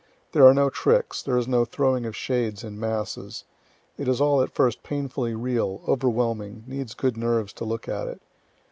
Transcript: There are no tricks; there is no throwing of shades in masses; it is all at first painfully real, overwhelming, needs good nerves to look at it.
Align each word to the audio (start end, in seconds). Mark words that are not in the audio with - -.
There 0.31 0.47
are 0.47 0.53
no 0.55 0.71
tricks; 0.71 1.21
there 1.21 1.37
is 1.37 1.47
no 1.47 1.63
throwing 1.63 2.07
of 2.07 2.15
shades 2.15 2.63
in 2.63 2.79
masses; 2.79 3.43
it 3.99 4.07
is 4.07 4.19
all 4.19 4.41
at 4.41 4.49
first 4.49 4.81
painfully 4.81 5.35
real, 5.35 5.79
overwhelming, 5.87 6.63
needs 6.65 6.95
good 6.95 7.17
nerves 7.17 7.53
to 7.53 7.65
look 7.65 7.87
at 7.87 8.07
it. 8.07 8.19